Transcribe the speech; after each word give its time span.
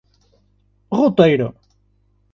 Roteiro 0.99 1.53